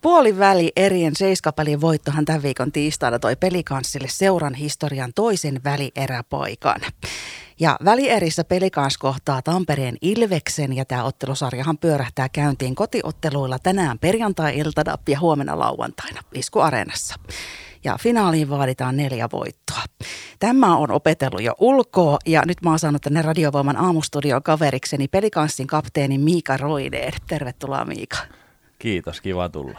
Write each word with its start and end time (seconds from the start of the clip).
Puoliväli 0.00 0.72
erien 0.76 1.16
seiskapelin 1.16 1.80
voittohan 1.80 2.24
tämän 2.24 2.42
viikon 2.42 2.72
tiistaina 2.72 3.18
toi 3.18 3.36
pelikanssille 3.36 4.08
seuran 4.10 4.54
historian 4.54 5.12
toisen 5.14 5.60
välieräpoikan. 5.64 6.80
Ja 7.60 7.76
välierissä 7.84 8.44
pelikans 8.44 8.98
kohtaa 8.98 9.42
Tampereen 9.42 9.96
Ilveksen 10.00 10.76
ja 10.76 10.84
tämä 10.84 11.04
ottelusarjahan 11.04 11.78
pyörähtää 11.78 12.28
käyntiin 12.28 12.74
kotiotteluilla 12.74 13.58
tänään 13.58 13.98
perjantai-iltana 13.98 14.96
ja 15.08 15.20
huomenna 15.20 15.58
lauantaina 15.58 16.22
Isku 16.34 16.60
Areenassa. 16.60 17.14
Ja 17.84 17.98
finaaliin 18.00 18.50
vaaditaan 18.50 18.96
neljä 18.96 19.28
voittoa. 19.32 19.82
Tämä 20.38 20.76
on 20.76 20.90
opetellut 20.90 21.42
jo 21.42 21.54
ulkoa 21.58 22.18
ja 22.26 22.42
nyt 22.46 22.62
mä 22.62 22.70
oon 22.70 22.78
saanut 22.78 23.02
tänne 23.02 23.22
Radiovoiman 23.22 23.76
aamustudion 23.76 24.42
kaverikseni 24.42 25.08
pelikanssin 25.08 25.66
kapteeni 25.66 26.18
Miika 26.18 26.56
Roideen. 26.56 27.12
Tervetuloa 27.26 27.84
Miika. 27.84 28.16
Kiitos, 28.82 29.20
kiva 29.20 29.48
tulla. 29.48 29.78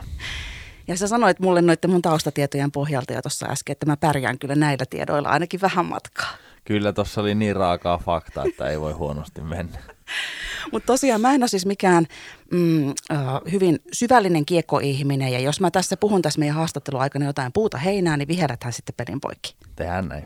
Ja 0.87 0.97
sä 0.97 1.07
sanoit 1.07 1.39
mulle 1.39 1.61
noiden 1.61 1.89
mun 1.89 2.01
taustatietojen 2.01 2.71
pohjalta 2.71 3.13
jo 3.13 3.21
tuossa 3.21 3.45
äsken, 3.49 3.71
että 3.71 3.85
mä 3.85 3.97
pärjään 3.97 4.39
kyllä 4.39 4.55
näillä 4.55 4.85
tiedoilla 4.89 5.29
ainakin 5.29 5.61
vähän 5.61 5.85
matkaa. 5.85 6.29
Kyllä 6.65 6.93
tuossa 6.93 7.21
oli 7.21 7.35
niin 7.35 7.55
raakaa 7.55 7.97
fakta, 7.97 8.43
että 8.43 8.69
ei 8.69 8.79
voi 8.79 8.93
huonosti 8.93 9.41
mennä. 9.41 9.79
Mutta 10.71 10.87
tosiaan 10.87 11.21
mä 11.21 11.33
en 11.33 11.43
ole 11.43 11.47
siis 11.47 11.65
mikään 11.65 12.05
mm, 12.51 12.89
uh, 12.89 12.95
hyvin 13.51 13.79
syvällinen 13.93 14.45
kiekkoihminen 14.45 15.31
ja 15.31 15.39
jos 15.39 15.59
mä 15.59 15.71
tässä 15.71 15.97
puhun 15.97 16.21
tässä 16.21 16.39
meidän 16.39 16.55
haastatteluaikana 16.55 17.25
jotain 17.25 17.53
puuta 17.53 17.77
heinää, 17.77 18.17
niin 18.17 18.27
viheräthän 18.27 18.73
sitten 18.73 18.95
pelin 18.97 19.21
poikki. 19.21 19.55
Tehän 19.75 20.07
näin. 20.07 20.23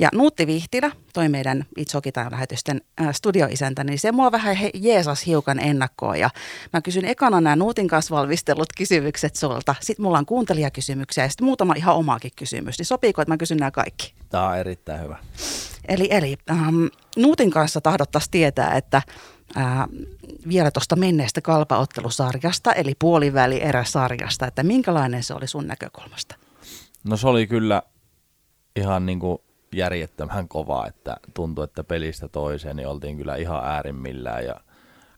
Ja 0.00 0.08
Nuutti 0.14 0.46
Vihtilä, 0.46 0.90
toi 1.12 1.28
meidän 1.28 1.64
Itse 1.76 1.98
lähetysten 2.30 2.80
studioisäntä, 3.12 3.84
niin 3.84 3.98
se 3.98 4.12
mua 4.12 4.32
vähän 4.32 4.56
he, 4.56 4.70
jeesas 4.74 5.26
hiukan 5.26 5.58
ennakkoon. 5.58 6.18
Ja 6.18 6.30
mä 6.72 6.80
kysyn 6.80 7.04
ekana 7.04 7.40
nämä 7.40 7.56
Nuutin 7.56 7.88
kanssa 7.88 8.14
valmistellut 8.14 8.68
kysymykset 8.76 9.36
sulta. 9.36 9.74
Sitten 9.80 10.02
mulla 10.02 10.18
on 10.18 10.26
kuuntelijakysymyksiä 10.26 11.24
ja 11.24 11.28
sitten 11.28 11.44
muutama 11.44 11.74
ihan 11.76 11.96
omaakin 11.96 12.30
kysymys. 12.36 12.78
Niin 12.78 12.86
sopiiko, 12.86 13.22
että 13.22 13.32
mä 13.32 13.36
kysyn 13.36 13.58
nämä 13.58 13.70
kaikki? 13.70 14.14
Tämä 14.28 14.48
on 14.48 14.58
erittäin 14.58 15.02
hyvä. 15.02 15.16
Eli, 15.88 16.08
eli 16.10 16.36
ähm, 16.50 16.84
Nuutin 17.16 17.50
kanssa 17.50 17.80
tahdottaisiin 17.80 18.30
tietää, 18.30 18.74
että 18.74 19.02
äh, 19.56 19.64
vielä 20.48 20.70
tuosta 20.70 20.96
menneestä 20.96 21.40
kalpaottelusarjasta, 21.40 22.72
eli 22.72 22.92
puoliväli 22.98 23.62
eräsarjasta, 23.62 24.46
että 24.46 24.62
minkälainen 24.62 25.22
se 25.22 25.34
oli 25.34 25.46
sun 25.46 25.66
näkökulmasta? 25.66 26.36
No 27.04 27.16
se 27.16 27.28
oli 27.28 27.46
kyllä 27.46 27.82
ihan 28.76 29.06
niin 29.06 29.20
kuin 29.20 29.38
järjettömän 29.72 30.48
kovaa, 30.48 30.86
että 30.86 31.16
tuntui, 31.34 31.64
että 31.64 31.84
pelistä 31.84 32.28
toiseen 32.28 32.76
niin 32.76 32.88
oltiin 32.88 33.16
kyllä 33.16 33.36
ihan 33.36 33.64
äärimmillään 33.64 34.44
ja 34.44 34.60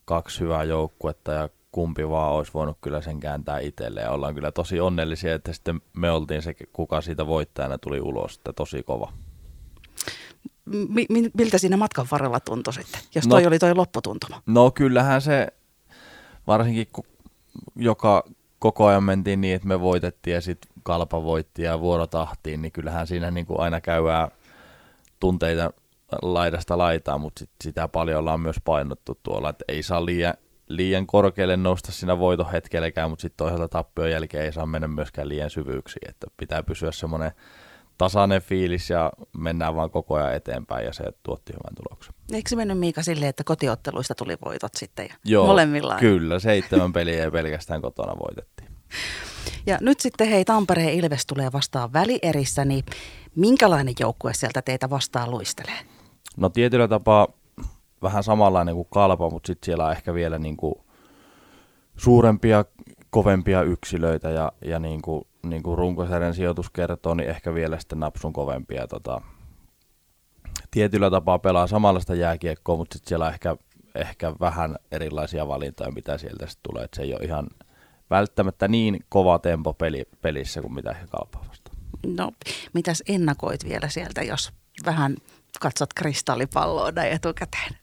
kaksi 0.04 0.40
hyvää 0.40 0.64
joukkuetta 0.64 1.32
ja 1.32 1.48
kumpi 1.72 2.08
vaan 2.08 2.32
olisi 2.32 2.54
voinut 2.54 2.78
kyllä 2.80 3.00
sen 3.00 3.20
kääntää 3.20 3.58
itselleen. 3.58 4.04
Ja 4.04 4.10
ollaan 4.10 4.34
kyllä 4.34 4.52
tosi 4.52 4.80
onnellisia, 4.80 5.34
että 5.34 5.52
sitten 5.52 5.80
me 5.92 6.10
oltiin 6.10 6.42
se, 6.42 6.54
kuka 6.72 7.00
siitä 7.00 7.26
voittajana 7.26 7.78
tuli 7.78 8.00
ulos, 8.00 8.36
että 8.36 8.52
tosi 8.52 8.82
kova. 8.82 9.12
M- 10.66 11.30
miltä 11.34 11.58
siinä 11.58 11.76
matkan 11.76 12.06
varrella 12.10 12.40
tuntui 12.40 12.74
sitten, 12.74 13.00
jos 13.14 13.26
toi 13.26 13.42
no, 13.42 13.48
oli 13.48 13.58
toi 13.58 13.74
lopputuntuma? 13.74 14.42
No 14.46 14.70
kyllähän 14.70 15.20
se, 15.20 15.48
varsinkin 16.46 16.86
joka 17.76 18.24
koko 18.58 18.86
ajan 18.86 19.04
mentiin 19.04 19.40
niin, 19.40 19.56
että 19.56 19.68
me 19.68 19.80
voitettiin 19.80 20.34
ja 20.34 20.40
sitten 20.40 20.72
kalpa 20.82 21.22
voitti 21.22 21.62
ja 21.62 21.80
vuorotahtiin, 21.80 22.62
niin 22.62 22.72
kyllähän 22.72 23.06
siinä 23.06 23.30
niin 23.30 23.46
kuin 23.46 23.60
aina 23.60 23.80
käydään 23.80 24.28
tunteita 25.22 25.72
laidasta 26.22 26.78
laitaa, 26.78 27.18
mutta 27.18 27.38
sit 27.38 27.50
sitä 27.64 27.88
paljon 27.88 28.18
ollaan 28.18 28.40
myös 28.40 28.56
painottu 28.64 29.20
tuolla, 29.22 29.50
että 29.50 29.64
ei 29.68 29.82
saa 29.82 30.06
liian, 30.06 30.34
liian 30.68 31.06
korkealle 31.06 31.56
nousta 31.56 31.92
siinä 31.92 32.18
voiton 32.18 32.50
hetkellekään, 32.50 33.10
mutta 33.10 33.22
sitten 33.22 33.36
toisaalta 33.36 33.68
tappion 33.68 34.10
jälkeen 34.10 34.44
ei 34.44 34.52
saa 34.52 34.66
mennä 34.66 34.88
myöskään 34.88 35.28
liian 35.28 35.50
syvyyksiin, 35.50 36.10
että 36.10 36.26
pitää 36.36 36.62
pysyä 36.62 36.92
semmoinen 36.92 37.32
tasainen 37.98 38.42
fiilis 38.42 38.90
ja 38.90 39.12
mennään 39.38 39.76
vaan 39.76 39.90
koko 39.90 40.14
ajan 40.14 40.34
eteenpäin 40.34 40.86
ja 40.86 40.92
se 40.92 41.04
tuotti 41.22 41.52
hyvän 41.52 41.74
tuloksen. 41.74 42.14
Eikö 42.32 42.48
se 42.48 42.56
mennyt 42.56 42.78
Miika 42.78 43.02
silleen, 43.02 43.28
että 43.28 43.44
kotiotteluista 43.44 44.14
tuli 44.14 44.36
voitot 44.44 44.74
sitten 44.74 45.06
ja 45.08 45.14
Joo, 45.24 45.46
molemmilla? 45.46 45.96
kyllä. 45.98 46.38
Seitsemän 46.38 46.92
peliä 46.92 47.24
ei 47.24 47.30
pelkästään 47.30 47.82
kotona 47.82 48.12
voitettiin. 48.18 48.70
Ja 49.66 49.78
nyt 49.80 50.00
sitten 50.00 50.28
hei, 50.28 50.44
Tampereen 50.44 50.94
Ilves 50.94 51.26
tulee 51.26 51.52
vastaan 51.52 51.92
välierissä, 51.92 52.64
niin 52.64 52.84
minkälainen 53.36 53.94
joukkue 54.00 54.34
sieltä 54.34 54.62
teitä 54.62 54.90
vastaan 54.90 55.30
luistelee? 55.30 55.78
No 56.36 56.48
tietyllä 56.48 56.88
tapaa 56.88 57.28
vähän 58.02 58.24
samanlainen 58.24 58.74
kuin 58.74 58.88
Kalpa, 58.90 59.30
mutta 59.30 59.46
sitten 59.46 59.66
siellä 59.66 59.84
on 59.84 59.92
ehkä 59.92 60.14
vielä 60.14 60.38
niin 60.38 60.56
kuin 60.56 60.74
suurempia, 61.96 62.64
kovempia 63.10 63.62
yksilöitä 63.62 64.30
ja, 64.30 64.52
ja 64.64 64.78
niin 64.78 65.02
kuin, 65.02 65.24
niin 65.46 65.62
kuin 65.62 65.78
runkosarjan 65.78 66.34
sijoitus 66.34 66.70
kertoo, 66.70 67.14
niin 67.14 67.28
ehkä 67.30 67.54
vielä 67.54 67.78
sitten 67.78 68.00
napsun 68.00 68.32
kovempia. 68.32 68.86
Tota, 68.86 69.20
tietyllä 70.70 71.10
tapaa 71.10 71.38
pelaa 71.38 71.66
samanlaista 71.66 72.14
jääkiekkoa, 72.14 72.76
mutta 72.76 72.94
sitten 72.94 73.08
siellä 73.08 73.24
on 73.26 73.32
ehkä, 73.32 73.56
ehkä 73.94 74.32
vähän 74.40 74.76
erilaisia 74.92 75.48
valintoja, 75.48 75.90
mitä 75.90 76.18
sieltä 76.18 76.46
sitten 76.46 76.70
tulee. 76.70 76.84
Et 76.84 76.94
se 76.94 77.02
ei 77.02 77.14
ole 77.14 77.24
ihan 77.24 77.46
välttämättä 78.12 78.68
niin 78.68 79.00
kova 79.08 79.38
tempo 79.38 79.72
peli, 79.72 80.04
pelissä 80.22 80.60
kuin 80.60 80.74
mitä 80.74 80.90
ehkä 80.90 81.06
kalpaa 81.06 81.44
vastaan. 81.48 81.76
No, 82.06 82.32
mitäs 82.72 83.02
ennakoit 83.08 83.64
vielä 83.68 83.88
sieltä, 83.88 84.22
jos 84.22 84.52
vähän 84.86 85.16
katsot 85.60 85.94
kristallipalloa 85.94 86.90
näin 86.90 87.12
etukäteen? 87.12 87.76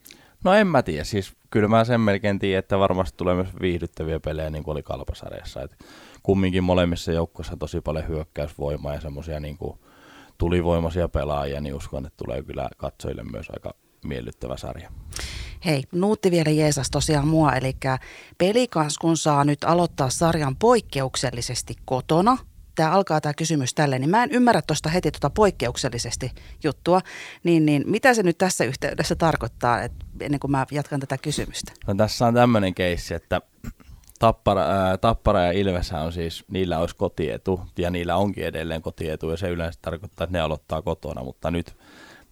No 0.43 0.53
en 0.53 0.67
mä 0.67 0.83
tiedä, 0.83 1.03
siis 1.03 1.33
kyllä 1.49 1.67
mä 1.67 1.85
sen 1.85 2.01
melkein 2.01 2.39
tiedän, 2.39 2.59
että 2.59 2.79
varmasti 2.79 3.17
tulee 3.17 3.35
myös 3.35 3.49
viihdyttäviä 3.61 4.19
pelejä 4.19 4.49
niin 4.49 4.63
kuin 4.63 4.71
oli 4.71 4.83
kalpasarjassa. 4.83 5.61
Et 5.61 5.85
kumminkin 6.23 6.63
molemmissa 6.63 7.11
joukkoissa 7.11 7.57
tosi 7.57 7.81
paljon 7.81 8.07
hyökkäysvoimaa 8.07 8.93
ja 8.93 9.01
semmoisia 9.01 9.39
niin 9.39 9.57
tulivoimaisia 10.37 11.09
pelaajia, 11.09 11.61
niin 11.61 11.75
uskon, 11.75 12.05
että 12.05 12.17
tulee 12.17 12.43
kyllä 12.43 12.69
katsojille 12.77 13.23
myös 13.23 13.49
aika 13.49 13.73
miellyttävä 14.03 14.57
sarja. 14.57 14.91
Hei, 15.65 15.83
Nuutti 15.91 16.31
vielä 16.31 16.49
Jeesus 16.49 16.89
tosiaan 16.91 17.27
mua, 17.27 17.53
eli 17.53 17.75
pelikans 18.37 18.97
kun 18.97 19.17
saa 19.17 19.43
nyt 19.43 19.63
aloittaa 19.63 20.09
sarjan 20.09 20.55
poikkeuksellisesti 20.55 21.75
kotona, 21.85 22.37
tämä 22.75 22.91
alkaa 22.91 23.21
tämä 23.21 23.33
kysymys 23.33 23.73
tälle, 23.73 23.99
niin 23.99 24.09
mä 24.09 24.23
en 24.23 24.31
ymmärrä 24.31 24.61
tuosta 24.61 24.89
heti 24.89 25.11
tuota 25.11 25.29
poikkeuksellisesti 25.29 26.31
juttua, 26.63 27.01
niin, 27.43 27.65
niin 27.65 27.83
mitä 27.85 28.13
se 28.13 28.23
nyt 28.23 28.37
tässä 28.37 28.63
yhteydessä 28.63 29.15
tarkoittaa, 29.15 29.81
että 29.81 30.05
ennen 30.19 30.39
kuin 30.39 30.51
mä 30.51 30.65
jatkan 30.71 30.99
tätä 30.99 31.17
kysymystä? 31.17 31.71
No 31.87 31.95
tässä 31.95 32.27
on 32.27 32.33
tämmöinen 32.33 32.75
keissi, 32.75 33.13
että 33.13 33.41
Tappara, 34.19 34.61
ää, 34.61 34.97
Tappara 34.97 35.41
ja 35.41 35.51
Ilves 35.51 35.91
on 35.91 36.13
siis, 36.13 36.45
niillä 36.51 36.79
olisi 36.79 36.95
kotietu, 36.95 37.61
ja 37.77 37.89
niillä 37.89 38.15
onkin 38.15 38.43
edelleen 38.43 38.81
kotietu, 38.81 39.29
ja 39.29 39.37
se 39.37 39.49
yleensä 39.49 39.79
tarkoittaa, 39.81 40.23
että 40.23 40.37
ne 40.37 40.41
aloittaa 40.41 40.81
kotona, 40.81 41.23
mutta 41.23 41.51
nyt 41.51 41.75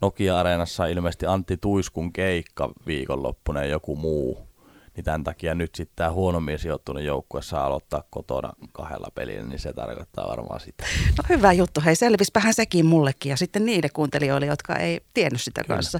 Nokia-areenassa 0.01 0.85
ilmeisesti 0.85 1.25
Antti 1.25 1.57
Tuiskun 1.57 2.13
keikka 2.13 2.73
viikonloppuna 2.87 3.63
ja 3.63 3.69
joku 3.69 3.95
muu. 3.95 4.47
Niin 4.95 5.05
tämän 5.05 5.23
takia 5.23 5.55
nyt 5.55 5.75
sitten 5.75 5.95
tämä 5.95 6.11
huonommin 6.11 6.59
sijoittunut 6.59 7.03
joukkue 7.03 7.41
saa 7.41 7.65
aloittaa 7.65 8.03
kotona 8.09 8.53
kahdella 8.71 9.07
pelillä, 9.15 9.47
niin 9.47 9.59
se 9.59 9.73
tarkoittaa 9.73 10.27
varmaan 10.27 10.59
sitä. 10.59 10.83
No 11.17 11.23
hyvä 11.29 11.53
juttu. 11.53 11.81
Hei, 11.85 11.95
selvispä 11.95 12.41
sekin 12.51 12.85
mullekin 12.85 13.29
ja 13.29 13.37
sitten 13.37 13.65
niille 13.65 13.89
kuuntelijoille, 13.89 14.45
jotka 14.45 14.75
ei 14.75 15.01
tiennyt 15.13 15.41
sitä 15.41 15.63
Kyllä. 15.63 15.75
kanssa. 15.75 15.99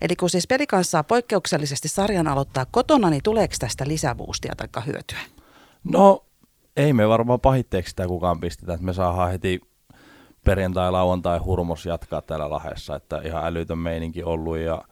Eli 0.00 0.16
kun 0.16 0.30
siis 0.30 0.46
peli 0.46 0.66
kanssa 0.66 1.04
poikkeuksellisesti 1.04 1.88
sarjan 1.88 2.28
aloittaa 2.28 2.66
kotona, 2.70 3.10
niin 3.10 3.22
tuleeko 3.22 3.54
tästä 3.58 3.88
lisäboostia 3.88 4.52
tai 4.56 4.86
hyötyä? 4.86 5.18
No 5.84 6.24
ei 6.76 6.92
me 6.92 7.08
varmaan 7.08 7.40
pahitteeksi 7.40 7.90
sitä 7.90 8.06
kukaan 8.06 8.40
pistetä, 8.40 8.72
että 8.72 8.86
me 8.86 8.92
saadaan 8.92 9.30
heti 9.30 9.60
perjantai, 10.44 10.92
lauantai 10.92 11.38
hurmos 11.38 11.86
jatkaa 11.86 12.22
täällä 12.22 12.50
Lahessa, 12.50 12.96
että 12.96 13.20
ihan 13.24 13.46
älytön 13.46 13.78
meininki 13.78 14.24
ollut 14.24 14.58
ja, 14.58 14.82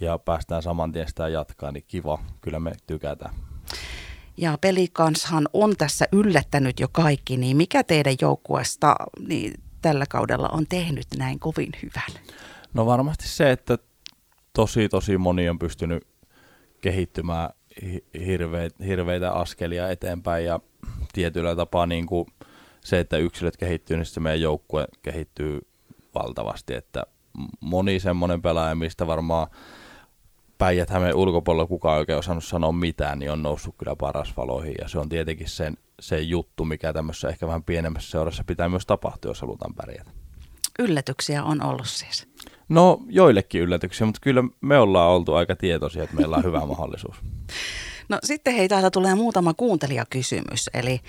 ja 0.00 0.18
päästään 0.18 0.62
saman 0.62 0.92
tien 0.92 1.08
sitä 1.08 1.28
jatkaa, 1.28 1.72
niin 1.72 1.84
kiva, 1.88 2.18
kyllä 2.40 2.60
me 2.60 2.72
tykätään. 2.86 3.34
Ja 4.36 4.58
pelikanshan 4.60 5.48
on 5.52 5.74
tässä 5.78 6.04
yllättänyt 6.12 6.80
jo 6.80 6.88
kaikki, 6.92 7.36
niin 7.36 7.56
mikä 7.56 7.84
teidän 7.84 8.14
joukkueesta 8.20 8.96
niin 9.28 9.54
tällä 9.82 10.04
kaudella 10.08 10.48
on 10.48 10.66
tehnyt 10.68 11.06
näin 11.16 11.38
kovin 11.38 11.72
hyvän? 11.82 12.22
No 12.74 12.86
varmasti 12.86 13.28
se, 13.28 13.50
että 13.50 13.78
tosi 14.52 14.88
tosi 14.88 15.18
moni 15.18 15.48
on 15.48 15.58
pystynyt 15.58 16.06
kehittymään 16.80 17.50
hirveitä, 18.26 18.84
hirveitä 18.84 19.32
askelia 19.32 19.90
eteenpäin 19.90 20.44
ja 20.44 20.60
tietyllä 21.12 21.56
tapaa 21.56 21.86
niin 21.86 22.06
kuin– 22.06 22.26
se, 22.84 22.98
että 22.98 23.16
yksilöt 23.16 23.56
kehittyy, 23.56 23.96
niin 23.96 24.06
sitten 24.06 24.22
meidän 24.22 24.40
joukkue 24.40 24.86
kehittyy 25.02 25.60
valtavasti, 26.14 26.74
että 26.74 27.06
moni 27.60 28.00
semmoinen 28.00 28.42
pelaaja, 28.42 28.74
mistä 28.74 29.06
varmaan 29.06 29.46
päijät 30.58 30.90
hämeen 30.90 31.14
ulkopuolella 31.14 31.66
kukaan 31.66 31.98
oikein 31.98 32.18
osannut 32.18 32.44
sanoa 32.44 32.72
mitään, 32.72 33.18
niin 33.18 33.30
on 33.30 33.42
noussut 33.42 33.74
kyllä 33.78 33.96
paras 33.96 34.36
valoihin. 34.36 34.74
Ja 34.80 34.88
se 34.88 34.98
on 34.98 35.08
tietenkin 35.08 35.48
sen, 35.48 35.76
se 36.00 36.20
juttu, 36.20 36.64
mikä 36.64 36.92
tämmöisessä 36.92 37.28
ehkä 37.28 37.46
vähän 37.46 37.62
pienemmässä 37.62 38.10
seurassa 38.10 38.44
pitää 38.44 38.68
myös 38.68 38.86
tapahtua, 38.86 39.30
jos 39.30 39.40
halutaan 39.40 39.74
pärjätä. 39.74 40.10
Yllätyksiä 40.78 41.44
on 41.44 41.62
ollut 41.62 41.86
siis. 41.86 42.28
No 42.68 43.00
joillekin 43.08 43.60
yllätyksiä, 43.62 44.06
mutta 44.06 44.20
kyllä 44.22 44.44
me 44.60 44.78
ollaan 44.78 45.10
oltu 45.10 45.34
aika 45.34 45.56
tietoisia, 45.56 46.02
että 46.02 46.16
meillä 46.16 46.36
on 46.36 46.44
hyvä 46.44 46.66
mahdollisuus. 46.66 47.16
No 48.12 48.18
sitten 48.24 48.54
hei, 48.54 48.68
täältä 48.68 48.90
tulee 48.90 49.14
muutama 49.14 49.54
kuuntelijakysymys. 49.54 50.70
Eli 50.74 51.00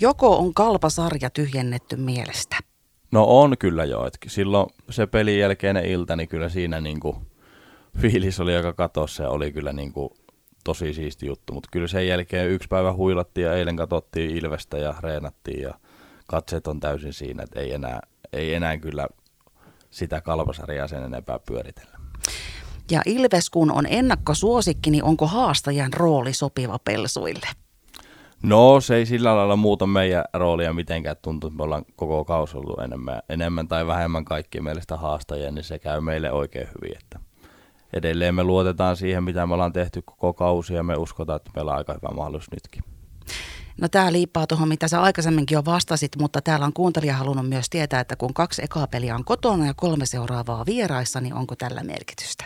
joko 0.00 0.38
on 0.38 0.54
kalpasarja 0.54 1.30
tyhjennetty 1.30 1.96
mielestä? 1.96 2.56
No 3.12 3.24
on 3.24 3.58
kyllä 3.58 3.84
jo. 3.84 4.06
Et 4.06 4.18
silloin 4.26 4.66
se 4.90 5.06
pelin 5.06 5.38
jälkeinen 5.38 5.84
ilta, 5.84 6.16
niin 6.16 6.28
kyllä 6.28 6.48
siinä 6.48 6.80
niinku 6.80 7.22
fiilis 7.98 8.40
oli 8.40 8.56
aika 8.56 8.72
katossa 8.72 9.22
ja 9.22 9.30
oli 9.30 9.52
kyllä 9.52 9.72
niinku 9.72 10.16
tosi 10.64 10.94
siisti 10.94 11.26
juttu. 11.26 11.52
Mutta 11.52 11.68
kyllä 11.72 11.88
sen 11.88 12.08
jälkeen 12.08 12.50
yksi 12.50 12.68
päivä 12.68 12.92
huilattiin 12.92 13.44
ja 13.44 13.54
eilen 13.54 13.76
katsottiin 13.76 14.36
Ilvestä 14.36 14.78
ja 14.78 14.94
reenattiin 15.00 15.62
ja 15.62 15.74
katseet 16.26 16.66
on 16.66 16.80
täysin 16.80 17.12
siinä, 17.12 17.42
että 17.42 17.60
ei 17.60 17.72
enää, 17.72 18.00
ei 18.32 18.54
enää 18.54 18.76
kyllä 18.76 19.06
sitä 19.90 20.20
kalpasarjaa 20.20 20.88
sen 20.88 21.04
enempää 21.04 21.38
pyöritellä. 21.38 21.98
Ja 22.90 23.02
Ilves 23.06 23.50
kun 23.50 23.72
on 23.72 23.86
ennakkosuosikki, 23.88 24.90
niin 24.90 25.04
onko 25.04 25.26
haastajan 25.26 25.92
rooli 25.92 26.32
sopiva 26.32 26.78
pelsuille? 26.78 27.48
No 28.42 28.80
se 28.80 28.96
ei 28.96 29.06
sillä 29.06 29.36
lailla 29.36 29.56
muuta 29.56 29.86
meidän 29.86 30.24
roolia 30.34 30.72
mitenkään. 30.72 31.16
Tuntuu, 31.22 31.48
että 31.48 31.56
me 31.56 31.62
ollaan 31.62 31.84
koko 31.96 32.24
kausi 32.24 32.56
ollut 32.56 32.80
enemmän, 32.80 33.22
enemmän 33.28 33.68
tai 33.68 33.86
vähemmän 33.86 34.24
kaikkien 34.24 34.64
mielestä 34.64 34.96
haastajia, 34.96 35.50
niin 35.50 35.64
se 35.64 35.78
käy 35.78 36.00
meille 36.00 36.32
oikein 36.32 36.68
hyvin. 36.68 36.98
Että 36.98 37.20
edelleen 37.92 38.34
me 38.34 38.44
luotetaan 38.44 38.96
siihen, 38.96 39.24
mitä 39.24 39.46
me 39.46 39.54
ollaan 39.54 39.72
tehty 39.72 40.02
koko 40.02 40.32
kausi 40.32 40.74
ja 40.74 40.82
me 40.82 40.96
uskotaan, 40.96 41.36
että 41.36 41.50
meillä 41.54 41.70
on 41.70 41.78
aika 41.78 41.92
hyvä 41.92 42.14
mahdollisuus 42.14 42.50
nytkin. 42.50 42.84
No 43.80 43.88
tämä 43.88 44.12
liippaa 44.12 44.46
tuohon, 44.46 44.68
mitä 44.68 44.88
sä 44.88 45.02
aikaisemminkin 45.02 45.56
jo 45.56 45.64
vastasit, 45.64 46.16
mutta 46.20 46.42
täällä 46.42 46.66
on 46.66 46.72
kuuntelija 46.72 47.14
halunnut 47.16 47.48
myös 47.48 47.70
tietää, 47.70 48.00
että 48.00 48.16
kun 48.16 48.34
kaksi 48.34 48.64
ekaa 48.64 48.86
peliä 48.86 49.14
on 49.14 49.24
kotona 49.24 49.66
ja 49.66 49.74
kolme 49.76 50.06
seuraavaa 50.06 50.66
vieraissa, 50.66 51.20
niin 51.20 51.34
onko 51.34 51.56
tällä 51.56 51.82
merkitystä? 51.84 52.44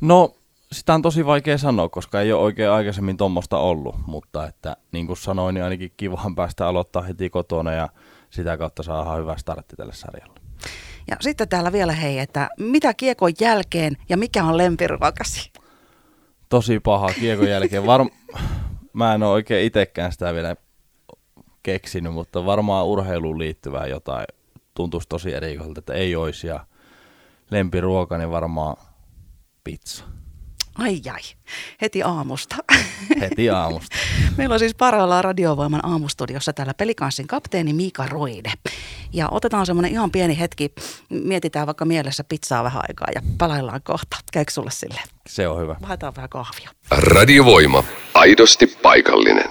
No 0.00 0.34
sitä 0.72 0.94
on 0.94 1.02
tosi 1.02 1.26
vaikea 1.26 1.58
sanoa, 1.58 1.88
koska 1.88 2.20
ei 2.20 2.32
ole 2.32 2.42
oikein 2.42 2.70
aikaisemmin 2.70 3.16
tuommoista 3.16 3.58
ollut, 3.58 3.96
mutta 4.06 4.46
että 4.46 4.76
niin 4.92 5.06
kuin 5.06 5.16
sanoin, 5.16 5.54
niin 5.54 5.64
ainakin 5.64 5.92
kivahan 5.96 6.34
päästä 6.34 6.66
aloittaa 6.66 7.02
heti 7.02 7.30
kotona 7.30 7.72
ja 7.72 7.88
sitä 8.30 8.56
kautta 8.56 8.82
saadaan 8.82 9.20
hyvä 9.20 9.36
startti 9.36 9.76
tälle 9.76 9.92
sarjalle. 9.94 10.40
Ja 11.08 11.16
sitten 11.20 11.48
täällä 11.48 11.72
vielä 11.72 11.92
hei, 11.92 12.18
että 12.18 12.48
mitä 12.58 12.94
kiekon 12.94 13.32
jälkeen 13.40 13.96
ja 14.08 14.16
mikä 14.16 14.44
on 14.44 14.56
lempiruokasi? 14.56 15.52
Tosi 16.48 16.80
paha 16.80 17.12
kiekon 17.20 17.48
jälkeen. 17.48 17.82
Varm- 17.82 18.38
Mä 18.92 19.14
en 19.14 19.22
ole 19.22 19.32
oikein 19.32 19.66
itsekään 19.66 20.12
sitä 20.12 20.34
vielä 20.34 20.56
keksinyt, 21.62 22.12
mutta 22.12 22.46
varmaan 22.46 22.86
urheiluun 22.86 23.38
liittyvää 23.38 23.86
jotain 23.86 24.26
tuntuisi 24.74 25.08
tosi 25.08 25.34
erikoiselta, 25.34 25.78
että 25.78 25.92
ei 25.92 26.16
olisi. 26.16 26.46
Ja 26.46 26.66
lempiruoka, 27.50 28.18
niin 28.18 28.30
varmaan 28.30 28.76
pizza. 29.64 30.04
Ai 30.78 31.00
ai, 31.12 31.20
heti 31.80 32.02
aamusta. 32.02 32.56
Heti 33.20 33.50
aamusta. 33.50 33.96
Meillä 34.36 34.52
on 34.52 34.58
siis 34.58 34.74
parhaillaan 34.74 35.24
radiovoiman 35.24 35.86
aamustudiossa 35.86 36.52
täällä 36.52 36.74
pelikanssin 36.74 37.26
kapteeni 37.26 37.72
Miika 37.72 38.06
Roide. 38.06 38.52
Ja 39.12 39.28
otetaan 39.30 39.66
semmoinen 39.66 39.92
ihan 39.92 40.10
pieni 40.10 40.38
hetki, 40.38 40.72
mietitään 41.10 41.66
vaikka 41.66 41.84
mielessä 41.84 42.24
pizzaa 42.24 42.64
vähän 42.64 42.82
aikaa 42.88 43.08
ja 43.14 43.22
palaillaan 43.38 43.80
kohta. 43.82 44.16
Käykö 44.32 44.52
sulle 44.52 44.70
sille? 44.70 45.00
Se 45.26 45.48
on 45.48 45.60
hyvä. 45.60 45.76
Vaihdetaan 45.82 46.16
vähän 46.16 46.30
kahvia. 46.30 46.70
Radiovoima. 46.90 47.84
Aidosti 48.14 48.66
paikallinen. 48.66 49.50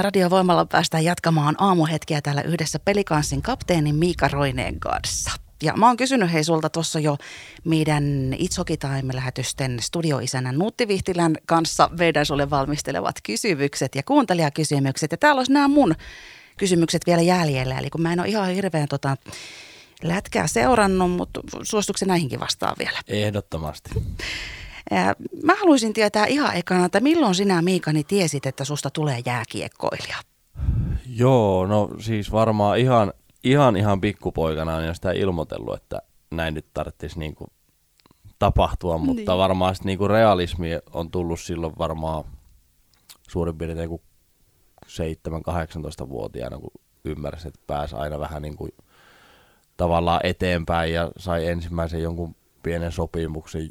Radiovoimalla 0.00 0.66
päästään 0.66 1.04
jatkamaan 1.04 1.54
aamuhetkiä 1.58 2.20
täällä 2.20 2.42
yhdessä 2.42 2.78
pelikanssin 2.78 3.42
kapteenin 3.42 3.94
Miika 3.94 4.28
Roineen 4.28 4.80
kanssa. 4.80 5.41
Ja 5.62 5.72
mä 5.76 5.86
oon 5.86 5.96
kysynyt 5.96 6.32
hei 6.32 6.44
sulta 6.44 6.70
tuossa 6.70 7.00
jo 7.00 7.16
meidän 7.64 8.04
It's 8.34 8.58
Hockey 8.58 8.76
Time-lähetysten 8.76 9.80
studioisänä 9.80 10.52
Nutti 10.52 10.88
Vihtilän 10.88 11.36
kanssa 11.46 11.90
meidän 11.98 12.26
sulle 12.26 12.50
valmistelevat 12.50 13.16
kysymykset 13.22 13.94
ja 13.94 14.02
kuuntelijakysymykset. 14.02 15.12
Ja 15.12 15.18
täällä 15.18 15.38
olisi 15.38 15.52
nämä 15.52 15.68
mun 15.68 15.94
kysymykset 16.58 17.02
vielä 17.06 17.22
jäljellä. 17.22 17.78
Eli 17.78 17.90
kun 17.90 18.02
mä 18.02 18.12
en 18.12 18.20
ole 18.20 18.28
ihan 18.28 18.48
hirveän 18.48 18.88
tota, 18.88 19.16
lätkää 20.02 20.46
seurannut, 20.46 21.10
mutta 21.10 21.40
suostuksen 21.62 22.08
näihinkin 22.08 22.40
vastaan 22.40 22.76
vielä? 22.78 22.98
Ehdottomasti. 23.08 23.90
Mä 25.42 25.54
haluaisin 25.54 25.92
tietää 25.92 26.26
ihan 26.26 26.56
ekana, 26.56 26.84
että 26.84 27.00
milloin 27.00 27.34
sinä 27.34 27.62
Miikani 27.62 28.04
tiesit, 28.04 28.46
että 28.46 28.64
susta 28.64 28.90
tulee 28.90 29.20
jääkiekkoilija? 29.26 30.16
Joo, 31.06 31.66
no 31.66 31.90
siis 32.00 32.32
varmaan 32.32 32.78
ihan 32.78 33.12
ihan 33.44 33.76
ihan 33.76 34.00
pikkupoikana 34.00 34.76
on 34.76 34.86
jo 34.86 34.94
sitä 34.94 35.12
ilmoitellut, 35.12 35.74
että 35.74 36.02
näin 36.30 36.54
nyt 36.54 36.66
tarvitsisi 36.74 37.18
niinku 37.18 37.46
tapahtua, 38.38 38.98
mutta 38.98 39.32
niin. 39.32 39.38
varmaan 39.38 39.74
sit 39.74 39.84
niinku 39.84 40.08
realismi 40.08 40.70
on 40.92 41.10
tullut 41.10 41.40
silloin 41.40 41.72
varmaan 41.78 42.24
suurin 43.28 43.58
piirtein 43.58 43.88
kuin 43.88 44.02
7-18-vuotiaana, 44.86 46.58
kun 46.58 46.70
ymmärsi, 47.04 47.48
että 47.48 47.60
pääsi 47.66 47.96
aina 47.96 48.18
vähän 48.18 48.42
niin 48.42 48.56
kuin 48.56 48.70
tavallaan 49.76 50.20
eteenpäin 50.24 50.92
ja 50.92 51.10
sai 51.16 51.46
ensimmäisen 51.46 52.02
jonkun 52.02 52.34
pienen 52.62 52.92
sopimuksen 52.92 53.70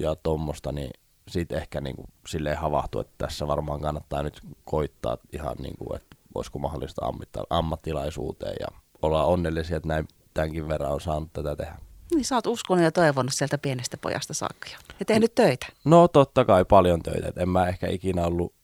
ja 0.00 0.14
tuommoista, 0.14 0.72
niin 0.72 0.90
sitten 1.28 1.58
ehkä 1.58 1.80
niin 1.80 1.96
kuin 1.96 2.06
silleen 2.28 2.58
havahtui, 2.58 3.00
että 3.00 3.14
tässä 3.18 3.46
varmaan 3.46 3.80
kannattaa 3.80 4.22
nyt 4.22 4.40
koittaa 4.64 5.18
ihan 5.32 5.56
niin 5.58 5.76
kuin, 5.78 5.96
että 5.96 6.16
voisiko 6.34 6.58
mahdollista 6.58 7.02
ammattilaisuuteen 7.50 8.56
ja 8.60 8.68
olla 9.02 9.24
onnellisia, 9.24 9.76
että 9.76 9.88
näin 9.88 10.08
tämänkin 10.34 10.68
verran 10.68 10.92
on 10.92 11.00
saanut 11.00 11.32
tätä 11.32 11.56
tehdä. 11.56 11.78
Niin 12.14 12.24
sä 12.24 12.34
oot 12.34 12.46
uskonut 12.46 12.84
ja 12.84 12.92
toivonut 12.92 13.34
sieltä 13.34 13.58
pienestä 13.58 13.96
pojasta 13.96 14.34
saakka 14.34 14.68
jo. 14.72 14.78
Ja 15.00 15.04
tehnyt 15.04 15.34
töitä. 15.34 15.66
No 15.84 16.08
totta 16.08 16.44
kai 16.44 16.64
paljon 16.64 17.02
töitä. 17.02 17.28
Et 17.28 17.38
en 17.38 17.48
mä 17.48 17.68
ehkä 17.68 17.88
ikinä 17.88 18.26
ollut 18.26 18.54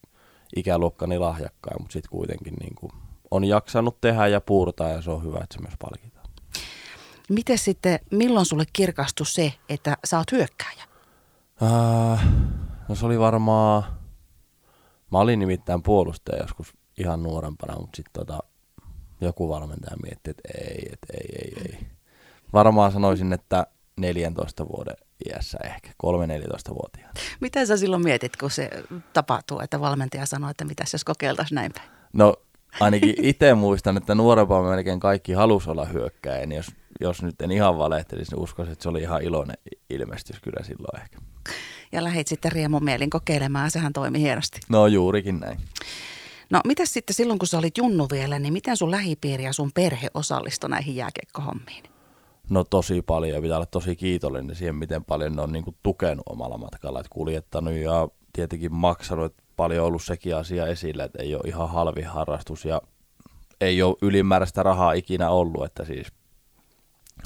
ikäluokkani 0.57 1.19
lahjakkaan, 1.19 1.83
mutta 1.83 1.93
sitten 1.93 2.11
kuitenkin 2.11 2.55
niin 2.61 2.75
kuin 2.75 2.93
on 3.31 3.45
jaksanut 3.45 4.01
tehdä 4.01 4.27
ja 4.27 4.41
puurtaa 4.41 4.89
ja 4.89 5.03
se 5.03 5.11
on 5.11 5.23
hyvä, 5.25 5.39
että 5.43 5.55
se 5.55 5.61
myös 5.61 5.75
palkitaan. 5.79 6.27
Miten 7.29 7.59
sitten, 7.59 7.99
milloin 8.11 8.47
sulle 8.47 8.65
kirkastui 8.73 9.27
se, 9.27 9.53
että 9.69 9.97
sä 10.05 10.19
oot 10.19 10.33
hyökkääjä? 10.33 10.85
Äh, 11.63 12.29
no 12.89 12.95
se 12.95 13.07
oli 13.07 13.19
varmaan, 13.19 13.83
mä 15.13 15.19
olin 15.19 15.39
nimittäin 15.39 15.83
puolustaja 15.83 16.43
joskus 16.43 16.75
ihan 16.99 17.23
nuorempana, 17.23 17.81
mutta 17.81 17.97
sitten 17.97 18.27
tota, 18.27 18.39
joku 19.21 19.49
valmentaja 19.49 19.97
mietti, 20.03 20.31
että 20.31 20.49
ei, 20.59 20.89
että 20.93 21.07
ei, 21.13 21.37
ei, 21.43 21.53
ei. 21.63 21.87
Varmaan 22.53 22.93
sanoisin, 22.93 23.33
että 23.33 23.67
14 23.97 24.69
vuoden 24.69 24.97
iässä 25.29 25.59
ehkä, 25.65 25.89
3-14-vuotiaana. 25.89 27.13
Mitä 27.41 27.67
sä 27.67 27.77
silloin 27.77 28.03
mietit, 28.03 28.37
kun 28.37 28.51
se 28.51 28.71
tapahtuu, 29.13 29.61
että 29.61 29.81
valmentaja 29.81 30.27
sanoo, 30.27 30.51
että 30.51 30.65
mitä 30.65 30.85
jos 30.93 31.05
kokeiltaisiin 31.05 31.57
näin 31.57 31.73
päin? 31.73 31.89
No 32.13 32.35
ainakin 32.81 33.15
itse 33.23 33.55
muistan, 33.55 33.97
että 33.97 34.15
nuorempana 34.15 34.71
melkein 34.71 35.01
kaikki 35.01 35.33
halusi 35.33 35.71
olla 35.71 35.85
hyökkäjä, 35.85 36.47
niin 36.47 36.57
jos, 36.57 36.67
jos 37.01 37.23
nyt 37.23 37.43
en 37.43 37.51
ihan 37.51 37.79
valehtelisi, 37.79 38.33
niin 38.33 38.43
uskoisin, 38.43 38.73
että 38.73 38.83
se 38.83 38.89
oli 38.89 39.01
ihan 39.01 39.23
iloinen 39.23 39.57
ilmestys 39.91 40.41
kyllä 40.41 40.65
silloin 40.65 41.03
ehkä. 41.03 41.19
Ja 41.93 42.05
lähdit 42.05 42.29
sitten 42.29 42.53
riemumielin 42.53 43.11
kokeilemaan, 43.11 43.71
sehän 43.71 43.93
toimi 43.93 44.21
hienosti. 44.21 44.61
No 44.69 44.87
juurikin 44.87 45.41
näin. 45.41 45.59
No 46.51 46.61
mitä 46.67 46.87
sitten 46.87 47.15
silloin, 47.15 47.39
kun 47.39 47.49
sä 47.49 47.59
olit 47.59 47.79
junnu 47.79 48.07
vielä, 48.13 48.39
niin 48.39 48.53
miten 48.53 48.77
sun 48.77 48.91
lähipiiri 48.91 49.45
ja 49.45 49.53
sun 49.53 49.71
perhe 49.75 50.09
osallistui 50.15 50.71
näihin 50.71 50.97
jääkiekkohommiin? 50.97 51.85
No 52.51 52.65
tosi 52.65 53.03
paljon 53.03 53.37
ja 53.37 53.43
pitää 53.43 53.57
olla 53.57 53.67
tosi 53.67 53.97
kiitollinen 53.97 54.57
siihen, 54.57 54.75
miten 54.75 55.05
paljon 55.05 55.37
ne 55.37 55.43
on 55.43 55.53
niin 55.53 55.65
kuin 55.65 55.77
tukenut 55.83 56.23
omalla 56.29 56.59
matkalla, 56.59 57.01
että 57.01 57.11
kuljettanut 57.11 57.75
ja 57.75 58.09
tietenkin 58.33 58.75
maksanut, 58.75 59.25
että 59.25 59.43
paljon 59.57 59.87
ollut 59.87 60.03
sekin 60.03 60.37
asia 60.37 60.67
esillä, 60.67 61.05
että 61.05 61.23
ei 61.23 61.35
ole 61.35 61.43
ihan 61.47 61.71
halvi 61.71 62.03
harrastus 62.03 62.65
ja 62.65 62.83
ei 63.61 63.83
ole 63.83 63.97
ylimääräistä 64.03 64.63
rahaa 64.63 64.93
ikinä 64.93 65.31
ollut, 65.31 65.65
että 65.65 65.85
siis 65.85 66.07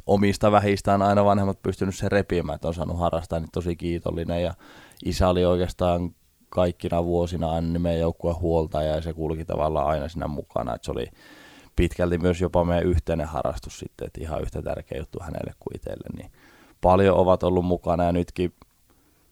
omista 0.06 0.52
vähistä 0.52 0.94
on 0.94 1.02
aina 1.02 1.24
vanhemmat 1.24 1.62
pystynyt 1.62 1.96
sen 1.96 2.12
repimään, 2.12 2.54
että 2.54 2.68
on 2.68 2.74
saanut 2.74 2.98
harrastaa, 2.98 3.40
niin 3.40 3.50
tosi 3.52 3.76
kiitollinen 3.76 4.42
ja 4.42 4.54
isä 5.04 5.28
oli 5.28 5.44
oikeastaan 5.44 6.14
kaikkina 6.48 7.04
vuosina 7.04 7.50
aina 7.50 7.68
niin 7.68 7.82
meidän 7.82 8.00
joukkueen 8.00 8.40
huoltaja 8.40 8.94
ja 8.94 9.02
se 9.02 9.12
kulki 9.12 9.44
tavallaan 9.44 9.86
aina 9.86 10.08
siinä 10.08 10.28
mukana, 10.28 10.74
että 10.74 10.84
se 10.84 10.92
oli 10.92 11.06
pitkälti 11.76 12.18
myös 12.18 12.40
jopa 12.40 12.64
meidän 12.64 12.86
yhteinen 12.86 13.26
harrastus 13.26 13.78
sitten, 13.78 14.06
että 14.06 14.20
ihan 14.20 14.42
yhtä 14.42 14.62
tärkeä 14.62 14.98
juttu 14.98 15.18
hänelle 15.22 15.52
kuin 15.60 15.76
itselle, 15.76 16.16
niin 16.16 16.30
paljon 16.80 17.16
ovat 17.16 17.42
ollut 17.42 17.64
mukana 17.64 18.04
ja 18.04 18.12
nytkin 18.12 18.54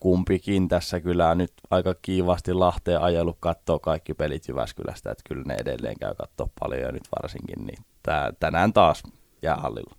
kumpikin 0.01 0.69
tässä 0.69 1.01
kyllä 1.01 1.35
nyt 1.35 1.53
aika 1.71 1.95
kiivasti 2.03 2.53
Lahteen 2.53 3.01
ajellut 3.01 3.37
katsoa 3.41 3.79
kaikki 3.79 4.15
pelit 4.15 4.49
Jyväskylästä, 4.49 5.11
että 5.11 5.23
kyllä 5.29 5.43
ne 5.47 5.55
edelleen 5.55 5.99
käy 5.99 6.15
katsoa 6.15 6.49
paljon 6.61 6.83
ja 6.83 6.93
nyt 6.93 7.09
varsinkin, 7.17 7.67
niin 7.67 7.79
tää, 8.03 8.33
tänään 8.41 8.73
taas 8.73 9.03
jäähallilla. 9.43 9.97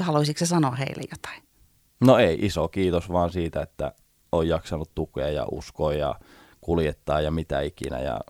Haluaisitko 0.00 0.46
sanoa 0.46 0.70
heille 0.70 1.02
jotain? 1.10 1.42
No 2.00 2.18
ei, 2.18 2.38
iso 2.40 2.68
kiitos 2.68 3.12
vaan 3.12 3.30
siitä, 3.30 3.62
että 3.62 3.92
on 4.32 4.48
jaksanut 4.48 4.94
tukea 4.94 5.28
ja 5.28 5.46
uskoa 5.52 5.94
ja 5.94 6.14
kuljettaa 6.60 7.20
ja 7.20 7.30
mitä 7.30 7.60
ikinä 7.60 8.00
ja 8.00 8.20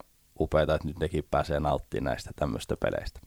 upeita, 0.40 0.74
että 0.74 0.88
nyt 0.88 0.98
nekin 0.98 1.24
pääsee 1.30 1.60
nauttimaan 1.60 2.04
näistä 2.04 2.30
tämmöistä 2.36 2.76
peleistä. 2.76 3.20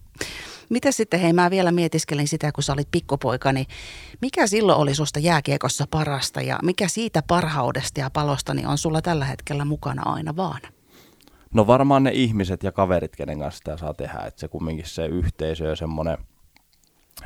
Miten 0.70 0.94
sitten, 0.94 1.20
hei 1.20 1.34
mä 1.34 1.50
vielä 1.50 1.72
mietiskelin 1.72 2.28
sitä, 2.28 2.52
kun 2.52 2.64
sä 2.64 2.74
olit 2.74 2.88
pikkupoika, 2.92 3.54
niin 3.54 3.66
mikä 4.22 4.48
silloin 4.48 4.80
oli 4.80 4.96
susta 4.96 5.20
jääkiekossa 5.20 5.86
parasta 5.92 6.42
ja 6.42 6.60
mikä 6.64 6.88
siitä 6.88 7.24
parhaudesta 7.28 8.00
ja 8.00 8.10
palosta 8.10 8.54
niin 8.54 8.68
on 8.68 8.78
sulla 8.78 9.02
tällä 9.02 9.26
hetkellä 9.26 9.66
mukana 9.66 10.02
aina 10.06 10.36
vaan? 10.36 10.62
No 11.54 11.68
varmaan 11.68 12.04
ne 12.04 12.12
ihmiset 12.14 12.64
ja 12.64 12.72
kaverit, 12.72 13.16
kenen 13.16 13.40
kanssa 13.40 13.58
sitä 13.58 13.78
saa 13.78 13.94
tehdä, 13.94 14.20
että 14.20 14.40
se 14.40 14.48
kumminkin 14.48 14.88
se 14.88 15.06
yhteisö 15.06 15.66
ja 15.66 15.76
semmoinen, 15.76 16.18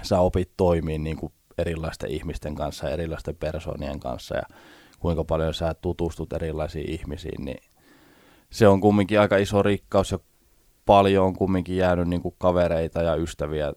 sä 0.02 0.20
opit 0.20 0.52
toimii 0.58 0.98
niin 0.98 1.18
kuin 1.18 1.34
erilaisten 1.58 2.10
ihmisten 2.10 2.56
kanssa 2.56 2.86
ja 2.86 2.94
erilaisten 2.94 3.36
persoonien 3.36 4.00
kanssa 4.00 4.36
ja 4.36 4.44
kuinka 5.04 5.24
paljon 5.24 5.54
sä 5.54 5.74
tutustut 5.74 6.34
erilaisiin 6.34 6.92
ihmisiin, 6.92 7.46
niin 7.46 7.64
se 8.50 8.68
on 8.68 8.82
kumminkin 8.82 9.20
aika 9.20 9.38
iso 9.38 9.64
rikkaus 9.64 10.12
ja 10.12 10.20
paljon 10.86 11.26
on 11.26 11.36
kumminkin 11.36 11.78
jäänyt 11.78 12.08
niin 12.08 12.22
kuin 12.22 12.36
kavereita 12.38 13.02
ja 13.02 13.16
ystäviä 13.16 13.74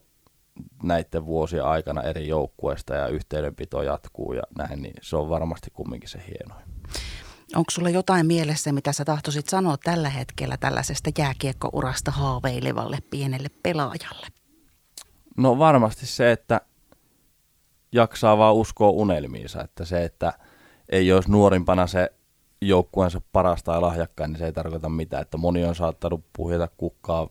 näiden 0.82 1.26
vuosien 1.26 1.64
aikana 1.64 2.02
eri 2.02 2.28
joukkueista 2.28 2.94
ja 2.94 3.08
yhteydenpito 3.08 3.82
jatkuu 3.82 4.32
ja 4.32 4.42
näin, 4.58 4.82
niin 4.82 4.94
se 5.02 5.16
on 5.16 5.28
varmasti 5.28 5.70
kumminkin 5.70 6.08
se 6.08 6.18
hienoin. 6.18 6.64
Onko 7.54 7.70
sulla 7.70 7.90
jotain 7.90 8.26
mielessä, 8.26 8.72
mitä 8.72 8.92
sä 8.92 9.04
tahtoisit 9.04 9.48
sanoa 9.48 9.76
tällä 9.84 10.10
hetkellä 10.10 10.56
tällaisesta 10.56 11.10
jääkiekkourasta 11.18 12.10
haaveilevalle 12.10 12.98
pienelle 13.10 13.48
pelaajalle? 13.62 14.26
No 15.36 15.58
varmasti 15.58 16.06
se, 16.06 16.32
että 16.32 16.60
jaksaa 17.92 18.38
vaan 18.38 18.54
uskoa 18.54 18.90
unelmiinsa, 18.90 19.62
että 19.62 19.84
se, 19.84 20.04
että 20.04 20.32
ei 20.88 21.12
olisi 21.12 21.30
nuorimpana 21.30 21.86
se 21.86 22.10
joukkueensa 22.60 23.20
parasta 23.32 23.72
ja 23.72 23.80
lahjakkain, 23.80 24.30
niin 24.30 24.38
se 24.38 24.46
ei 24.46 24.52
tarkoita 24.52 24.88
mitään, 24.88 25.22
että 25.22 25.36
moni 25.36 25.64
on 25.64 25.74
saattanut 25.74 26.24
puhjata 26.32 26.68
kukkaa 26.76 27.28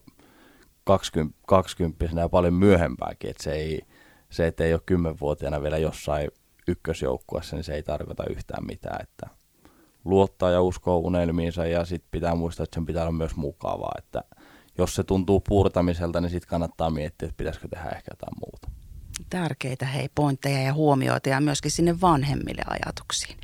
20, 0.84 1.38
20 1.48 2.06
ja 2.22 2.30
paljon 2.30 2.54
myöhempääkin, 2.54 3.30
että 3.30 3.44
se, 3.44 3.54
ei, 3.54 3.82
se, 4.30 4.48
että 4.48 4.64
ei 4.64 4.74
ole 4.74 4.82
kymmenvuotiaana 4.86 5.62
vielä 5.62 5.78
jossain 5.78 6.32
ykkösjoukkueessa, 6.68 7.56
niin 7.56 7.64
se 7.64 7.74
ei 7.74 7.84
tarkoita 7.84 8.24
yhtään 8.30 8.66
mitään, 8.66 9.02
että 9.02 9.28
luottaa 10.06 10.52
ja 10.52 10.62
uskoo 10.62 10.98
unelmiinsa 10.98 11.66
ja 11.66 11.86
sitten 11.86 12.12
pitää 12.12 12.36
muistaa, 12.36 12.64
että 12.64 12.76
sen 12.76 12.86
pitää 12.86 13.04
olla 13.04 13.12
myös 13.12 13.36
mukavaa, 13.36 13.96
että 13.98 14.24
jos 14.78 14.96
se 14.96 15.04
tuntuu 15.04 15.40
puurtamiselta, 15.40 16.22
niin 16.22 16.30
sitten 16.30 16.50
kannattaa 16.50 16.90
miettiä, 16.90 17.28
että 17.28 17.38
pitäisikö 17.38 17.68
tehdä 17.68 17.90
ehkä 17.90 18.12
jotain 18.12 18.38
muuta. 18.40 18.85
Tärkeitä 19.30 19.86
hei 19.86 20.10
pointteja 20.16 20.62
ja 20.62 20.74
huomioita 20.74 21.30
ja 21.30 21.42
myöskin 21.42 21.72
sinne 21.72 22.02
vanhemmille 22.02 22.62
ajatuksiin. 22.68 23.38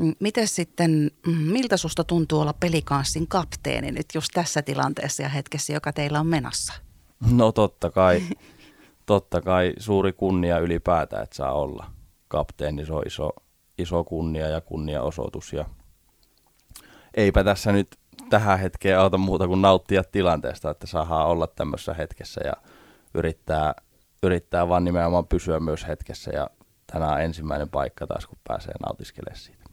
Mm, 0.00 0.14
miten 0.20 0.48
sitten, 0.48 1.10
mm, 1.26 1.32
miltä 1.32 1.76
susta 1.76 2.04
tuntuu 2.04 2.40
olla 2.40 2.52
pelikanssin 2.52 3.28
kapteeni 3.28 3.92
nyt 3.92 4.06
just 4.14 4.30
tässä 4.34 4.62
tilanteessa 4.62 5.22
ja 5.22 5.28
hetkessä, 5.28 5.72
joka 5.72 5.92
teillä 5.92 6.20
on 6.20 6.26
menossa? 6.26 6.72
No 7.30 7.52
totta 7.52 7.90
kai, 7.90 8.22
totta 9.06 9.40
kai 9.40 9.72
suuri 9.78 10.12
kunnia 10.12 10.58
ylipäätään, 10.58 11.22
että 11.22 11.36
saa 11.36 11.52
olla 11.52 11.90
kapteeni. 12.28 12.86
Se 12.86 12.92
on 12.92 13.02
iso, 13.06 13.30
iso 13.78 14.04
kunnia 14.04 14.48
ja 14.48 14.60
kunniaosoitus 14.60 15.52
ja 15.52 15.64
eipä 17.14 17.44
tässä 17.44 17.72
nyt 17.72 17.96
tähän 18.30 18.58
hetkeen 18.58 18.98
auta 18.98 19.18
muuta 19.18 19.48
kuin 19.48 19.62
nauttia 19.62 20.04
tilanteesta, 20.04 20.70
että 20.70 20.86
saadaan 20.86 21.26
olla 21.26 21.46
tämmöisessä 21.46 21.94
hetkessä 21.94 22.40
ja 22.44 22.52
yrittää, 23.14 23.74
yrittää 24.26 24.68
vaan 24.68 24.84
nimenomaan 24.84 25.26
pysyä 25.26 25.60
myös 25.60 25.86
hetkessä 25.86 26.30
ja 26.34 26.50
tänään 26.92 27.12
on 27.12 27.20
ensimmäinen 27.20 27.68
paikka 27.68 28.06
taas, 28.06 28.26
kun 28.26 28.38
pääsee 28.48 28.74
nautiskelemaan 28.86 29.40
siitä. 29.40 29.64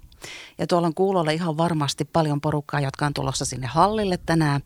Ja 0.58 0.68
tuolla 0.68 0.88
on 0.88 0.94
kuulolla 0.94 1.32
ihan 1.32 1.58
varmasti 1.58 2.06
paljon 2.06 2.42
porukkaa, 2.42 2.80
jotka 2.80 3.06
on 3.06 3.14
tulossa 3.14 3.46
sinne 3.46 3.68
hallille 3.68 4.20
tänään. 4.26 4.62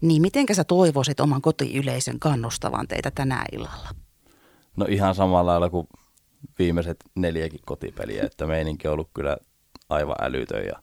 Niin 0.00 0.22
miten 0.22 0.46
sä 0.52 0.64
toivoisit 0.64 1.20
oman 1.20 1.42
kotiyleisön 1.42 2.18
kannustavan 2.18 2.88
teitä 2.88 3.10
tänä 3.10 3.44
illalla? 3.52 3.88
No 4.76 4.86
ihan 4.88 5.14
samalla 5.14 5.50
lailla 5.50 5.70
kuin 5.70 5.88
viimeiset 6.58 6.96
neljäkin 7.14 7.60
kotipeliä, 7.66 8.22
että 8.24 8.46
meininki 8.46 8.88
on 8.88 8.92
ollut 8.92 9.10
kyllä 9.14 9.36
aivan 9.88 10.16
älytön 10.20 10.64
ja 10.64 10.82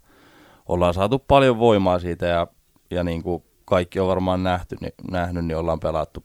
ollaan 0.66 0.94
saatu 0.94 1.20
paljon 1.20 1.60
voimaa 1.60 2.00
siitä 2.00 2.26
ja, 2.26 2.48
ja 2.92 3.04
niin 3.04 3.24
kuin 3.24 3.44
kaikki 3.66 4.00
on 4.00 4.08
varmaan 4.08 4.44
nähty, 4.44 4.76
niin, 4.82 4.94
nähnyt, 5.12 5.46
niin 5.46 5.58
ollaan 5.58 5.80
pelattu 5.80 6.24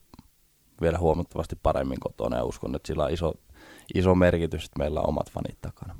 vielä 0.81 0.99
huomattavasti 0.99 1.57
paremmin 1.63 2.01
kotona 2.01 2.37
ja 2.37 2.45
uskon, 2.45 2.75
että 2.75 2.87
sillä 2.87 3.05
on 3.05 3.11
iso, 3.11 3.33
iso 3.95 4.15
merkitys, 4.15 4.65
että 4.65 4.79
meillä 4.79 5.01
on 5.01 5.09
omat 5.09 5.31
fanit 5.31 5.61
takana. 5.61 5.95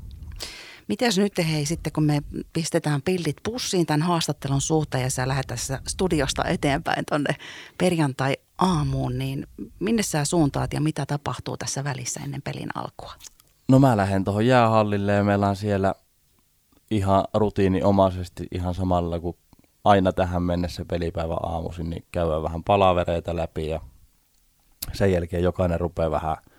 Mitäs 0.89 1.19
nyt 1.19 1.33
hei 1.39 1.67
sitten, 1.67 1.93
kun 1.93 2.05
me 2.05 2.23
pistetään 2.53 3.03
pillit 3.03 3.37
pussiin 3.43 3.87
tämän 3.87 4.03
haastattelun 4.03 4.61
suhteen 4.61 5.03
ja 5.03 5.11
sä 5.11 5.29
lähdet 5.29 5.47
tässä 5.47 5.81
studiosta 5.89 6.45
eteenpäin 6.45 7.05
tonne 7.05 7.37
perjantai-aamuun, 7.79 9.19
niin 9.19 9.47
minne 9.81 10.03
sä 10.03 10.25
suuntaat 10.25 10.73
ja 10.73 10.81
mitä 10.81 11.07
tapahtuu 11.07 11.57
tässä 11.57 11.85
välissä 11.85 12.21
ennen 12.25 12.43
pelin 12.43 12.69
alkua? 12.75 13.13
No 13.69 13.79
mä 13.79 13.97
lähden 13.97 14.25
tuohon 14.25 14.47
jäähallille 14.47 15.13
ja 15.13 15.25
meillä 15.25 15.49
on 15.49 15.57
siellä 15.57 15.95
ihan 16.91 17.25
rutiiniomaisesti 17.35 18.47
ihan 18.51 18.75
samalla 18.75 19.21
kuin 19.21 19.37
aina 19.85 20.13
tähän 20.13 20.43
mennessä 20.43 20.85
pelipäivä 20.85 21.35
aamuisin, 21.35 21.91
niin 21.91 22.05
käydään 22.13 22.43
vähän 22.43 22.65
palavereita 22.65 23.37
läpi 23.37 23.69
ja 23.69 23.81
sen 24.93 25.13
jälkeen 25.13 25.43
jokainen 25.43 25.81
rupeaa 25.81 26.11
vähän– 26.11 26.37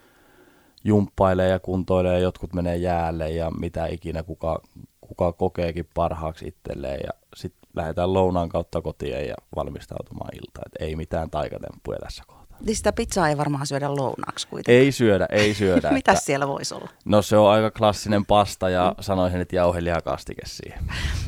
jumppailee 0.85 1.49
ja 1.49 1.59
kuntoilee 1.59 2.13
ja 2.13 2.19
jotkut 2.19 2.53
menee 2.53 2.77
jäälle 2.77 3.29
ja 3.29 3.51
mitä 3.51 3.85
ikinä 3.85 4.23
kuka, 4.23 4.61
kuka 5.01 5.33
kokeekin 5.33 5.89
parhaaksi 5.93 6.47
itselleen 6.47 6.99
ja 7.03 7.09
sitten 7.35 7.69
lähdetään 7.75 8.13
lounaan 8.13 8.49
kautta 8.49 8.81
kotiin 8.81 9.27
ja 9.27 9.35
valmistautumaan 9.55 10.35
iltaan. 10.35 10.71
Ei 10.79 10.95
mitään 10.95 11.29
taikatemppuja 11.29 11.99
tässä 11.99 12.23
kohtaa. 12.27 12.44
Niin 12.65 12.75
sitä 12.75 12.93
pizzaa 12.93 13.29
ei 13.29 13.37
varmaan 13.37 13.67
syödä 13.67 13.95
lounaaksi 13.95 14.47
kuitenkaan. 14.47 14.85
Ei 14.85 14.91
syödä, 14.91 15.27
ei 15.31 15.53
syödä. 15.53 15.91
Mitä 16.01 16.15
siellä 16.15 16.47
voisi 16.47 16.75
olla? 16.75 16.89
No 17.05 17.21
se 17.21 17.37
on 17.37 17.49
aika 17.51 17.71
klassinen 17.71 18.25
pasta 18.25 18.69
ja 18.69 18.95
mm. 18.97 19.03
sanoisin, 19.03 19.41
että 19.41 19.55
jauhelihakastike 19.55 20.41
siihen. 20.45 20.79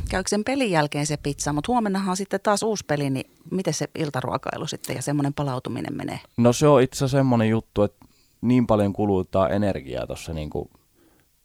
Käykö 0.10 0.29
sen 0.29 0.43
pelin 0.43 0.72
jälkeen 0.72 1.05
se 1.05 1.17
pizza, 1.17 1.53
mutta 1.53 1.72
huomennahan 1.72 2.10
on 2.10 2.17
sitten 2.17 2.39
taas 2.43 2.63
uusi 2.63 2.86
peli, 2.86 3.10
niin 3.10 3.31
miten 3.51 3.74
se 3.74 3.88
iltaruokailu 4.00 4.67
sitten 4.67 4.96
ja 4.96 5.01
semmoinen 5.01 5.34
palautuminen 5.34 5.98
menee? 5.98 6.19
No 6.38 6.53
se 6.53 6.67
on 6.67 6.81
itse 6.81 6.98
asiassa 6.98 7.17
semmoinen 7.17 7.50
juttu, 7.50 7.84
että 7.84 8.05
niin 8.41 8.67
paljon 8.67 8.93
kuluttaa 8.93 9.50
energiaa 9.50 10.07
tuossa 10.07 10.34
niin 10.34 10.50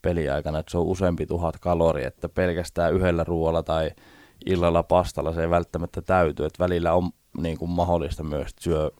peliaikana, 0.03 0.59
että 0.59 0.71
se 0.71 0.79
on 0.79 0.87
useampi 0.87 1.27
tuhat 1.27 1.59
kaloria, 1.59 2.09
että 2.09 2.29
pelkästään 2.29 2.95
yhdellä 2.95 3.25
ruoalla 3.25 3.62
tai 3.62 3.91
illalla 4.47 4.83
pastalla 4.83 5.33
se 5.33 5.43
ei 5.43 5.51
välttämättä 5.51 6.03
täyty, 6.03 6.45
että 6.45 6.65
välillä 6.65 6.95
on 6.95 7.11
niin 7.39 7.59
kuin 7.59 7.71
mahdollista 7.71 8.23
myös 8.23 8.51
syö, 8.61 8.91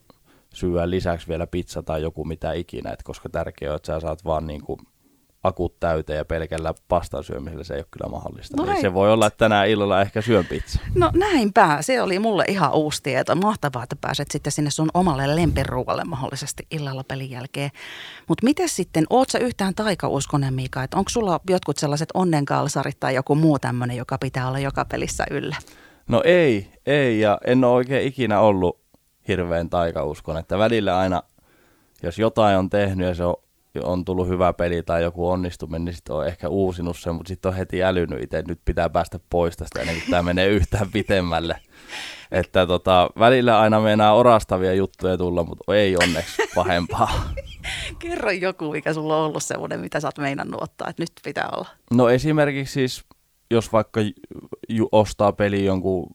syödä 0.52 0.90
lisäksi 0.90 1.28
vielä 1.28 1.47
pizza 1.47 1.82
tai 1.82 2.02
joku 2.02 2.25
mitä 2.25 2.52
ikinä, 2.52 2.90
että 2.90 3.04
koska 3.04 3.28
tärkeää 3.28 3.73
on, 3.73 3.76
että 3.76 3.87
sä 3.87 4.00
saat 4.00 4.25
vaan 4.25 4.47
niin 4.47 4.62
kuin 4.62 4.78
akut 5.42 5.80
täyteen 5.80 6.16
ja 6.16 6.25
pelkällä 6.25 6.75
pastan 6.88 7.25
syömisellä 7.25 7.64
se 7.64 7.75
ei 7.75 7.80
ole 7.80 7.87
kyllä 7.90 8.11
mahdollista. 8.11 8.56
No 8.56 8.64
niin 8.64 8.80
se 8.80 8.94
voi 8.94 9.12
olla, 9.12 9.26
että 9.26 9.38
tänään 9.38 9.68
illalla 9.68 10.00
ehkä 10.00 10.23
syön 10.23 10.47
pizza. 10.47 10.78
No 10.94 11.11
näinpä, 11.14 11.78
se 11.80 12.02
oli 12.02 12.18
mulle 12.18 12.44
ihan 12.49 12.75
uusi 12.75 13.02
tieto. 13.02 13.35
Mahtavaa, 13.35 13.82
että 13.82 13.97
pääset 14.00 14.30
sitten 14.30 14.52
sinne 14.52 14.71
sun 14.71 14.90
omalle 14.94 15.37
lempiruualle 15.37 16.04
mahdollisesti 16.04 16.66
illalla 16.71 17.04
pelin 17.04 17.30
jälkeen. 17.30 17.71
Mutta 18.28 18.44
miten 18.44 18.68
sitten, 18.68 19.04
oot 19.11 19.30
sä 19.30 19.38
yhtään 19.38 19.75
taikauskonen 19.75 20.54
Miika, 20.54 20.82
että 20.82 20.97
onko 20.97 21.09
sulla 21.09 21.40
jotkut 21.50 21.78
sellaiset 21.78 22.09
onnenkalsarit 22.14 23.00
tai 23.00 23.14
joku 23.14 23.35
muu 23.35 23.59
tämmöinen, 23.59 23.97
joka 23.97 24.18
pitää 24.18 24.49
olla 24.49 24.59
joka 24.59 24.85
pelissä 24.85 25.25
yllä? 25.30 25.56
No 26.09 26.23
ei, 26.25 26.73
ei 26.87 27.21
ja 27.21 27.38
en 27.47 27.64
ole 27.64 27.73
oikein 27.73 28.06
ikinä 28.06 28.40
ollut 28.40 28.82
hirveän 29.29 29.71
taikauskon, 29.71 30.37
että 30.37 30.59
välillä 30.59 30.99
aina, 30.99 31.23
jos 32.02 32.19
jotain 32.19 32.59
on 32.59 32.71
tehnyt 32.71 33.07
ja 33.09 33.14
se 33.14 33.25
on 33.25 33.37
on 33.81 34.05
tullut 34.05 34.29
hyvä 34.29 34.52
peli 34.52 34.83
tai 34.83 35.02
joku 35.02 35.29
onnistuminen, 35.31 35.85
niin 35.85 35.95
sitten 35.95 36.17
on 36.17 36.26
ehkä 36.26 36.49
uusinut 36.49 36.99
sen, 36.99 37.14
mutta 37.14 37.29
sitten 37.29 37.49
on 37.49 37.57
heti 37.57 37.83
älynyt 37.83 38.23
itse, 38.23 38.38
että 38.38 38.52
nyt 38.52 38.61
pitää 38.64 38.88
päästä 38.88 39.21
pois 39.31 39.57
tästä 39.57 39.81
ennen 39.81 39.97
kuin 39.97 40.11
tämä 40.11 40.23
menee 40.23 40.49
yhtään 40.57 40.91
pitemmälle. 40.93 41.57
Että 42.33 42.67
tota, 42.67 43.11
välillä 43.19 43.61
aina 43.61 43.81
meinaa 43.81 44.14
orastavia 44.14 44.75
juttuja 44.75 45.17
tulla, 45.17 45.45
mutta 45.45 45.75
ei 45.75 45.97
onneksi 45.97 46.43
pahempaa. 46.55 47.33
Kerro 47.99 48.31
joku, 48.31 48.73
mikä 48.73 48.95
sulla 48.95 49.17
on 49.17 49.25
ollut 49.25 49.43
semmoinen, 49.43 49.81
mitä 49.81 50.00
sä 50.00 50.09
oot 50.09 50.19
meinannut 50.19 50.62
ottaa, 50.62 50.88
että 50.91 51.02
nyt 51.02 51.12
pitää 51.25 51.49
olla. 51.57 51.69
No 51.91 52.09
esimerkiksi 52.09 52.73
siis, 52.73 53.05
jos 53.50 53.73
vaikka 53.73 54.00
ju- 54.69 54.88
ostaa 54.93 55.33
peli 55.33 55.64
jonkun 55.64 56.07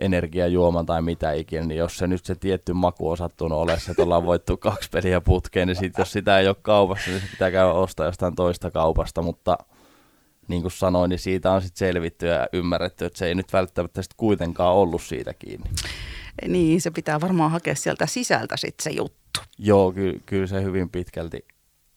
energiajuoman 0.00 0.86
tai 0.86 1.02
mitä 1.02 1.32
ikinä, 1.32 1.66
niin 1.66 1.78
jos 1.78 1.96
se 1.96 2.06
nyt 2.06 2.24
se 2.24 2.34
tietty 2.34 2.72
maku 2.72 3.10
on 3.10 3.16
sattunut 3.16 3.58
ole 3.58 3.80
se, 3.80 3.90
että 3.90 4.02
ollaan 4.02 4.26
voittu 4.26 4.56
kaksi 4.56 4.88
peliä 4.92 5.20
putkeen, 5.20 5.68
niin 5.68 5.76
sit, 5.76 5.98
jos 5.98 6.12
sitä 6.12 6.38
ei 6.38 6.48
ole 6.48 6.56
kaupassa, 6.62 7.10
niin 7.10 7.20
se 7.20 7.26
pitää 7.30 7.50
käydä 7.50 7.72
ostaa 7.72 8.06
jostain 8.06 8.34
toista 8.34 8.70
kaupasta, 8.70 9.22
mutta 9.22 9.58
niin 10.48 10.62
kuin 10.62 10.72
sanoin, 10.72 11.08
niin 11.08 11.18
siitä 11.18 11.52
on 11.52 11.62
sitten 11.62 11.78
selvitty 11.78 12.26
ja 12.26 12.48
ymmärretty, 12.52 13.04
että 13.04 13.18
se 13.18 13.26
ei 13.26 13.34
nyt 13.34 13.52
välttämättä 13.52 14.02
sit 14.02 14.14
kuitenkaan 14.16 14.74
ollut 14.74 15.02
siitä 15.02 15.34
kiinni. 15.34 15.70
Niin, 16.48 16.80
se 16.80 16.90
pitää 16.90 17.20
varmaan 17.20 17.50
hakea 17.50 17.74
sieltä 17.74 18.06
sisältä 18.06 18.56
sitten 18.56 18.84
se 18.84 18.90
juttu. 18.90 19.40
Joo, 19.58 19.92
ky- 19.92 20.20
kyllä 20.26 20.46
se 20.46 20.62
hyvin 20.62 20.90
pitkälti 20.90 21.44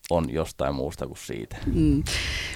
on 0.10 0.34
jostain 0.34 0.76
muusta 0.76 1.08
kuin 1.08 1.18
siitä. 1.18 1.58
Mm. 1.66 2.04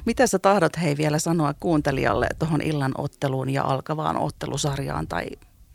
Mitä 0.08 0.28
sä 0.28 0.40
tahdot 0.40 0.78
hei 0.82 0.98
vielä 0.98 1.20
sanoa 1.20 1.54
kuuntelijalle 1.60 2.28
tuohon 2.40 2.62
illan 2.62 2.92
otteluun 2.98 3.50
ja 3.50 3.64
alkavaan 3.64 4.18
ottelusarjaan 4.18 5.08
tai 5.08 5.26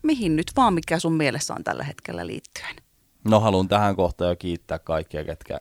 mihin 0.03 0.37
nyt 0.37 0.47
vaan, 0.57 0.75
mikä 0.75 0.99
sun 0.99 1.13
mielessä 1.13 1.55
on 1.55 1.65
tällä 1.65 1.85
hetkellä 1.85 2.27
liittyen? 2.27 2.77
No 3.25 3.41
haluan 3.41 3.69
tähän 3.69 3.97
kohtaan 3.97 4.31
jo 4.31 4.37
kiittää 4.37 4.79
kaikkia, 4.79 5.25
ketkä, 5.25 5.61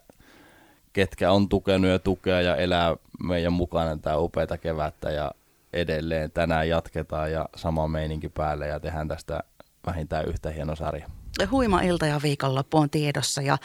ketkä 0.94 1.32
on 1.32 1.50
tukenut 1.50 1.92
ja 1.92 2.00
tukea 2.00 2.42
ja 2.42 2.56
elää 2.56 2.96
meidän 3.24 3.54
mukana 3.54 3.98
tämä 3.98 4.18
upeata 4.18 4.58
kevättä 4.58 5.12
ja 5.12 5.32
edelleen 5.74 6.32
tänään 6.32 6.70
jatketaan 6.70 7.32
ja 7.32 7.50
sama 7.56 7.88
meininki 7.88 8.30
päälle 8.30 8.68
ja 8.68 8.80
tehdään 8.80 9.08
tästä 9.08 9.44
vähintään 9.85 10.25
yhtä 10.25 10.50
hieno 10.50 10.75
sarja. 10.75 11.07
Huima 11.51 11.81
ilta 11.81 12.05
ja 12.05 12.19
viikonloppu 12.23 12.77
on 12.77 12.89
tiedossa 12.89 13.41
ja 13.41 13.57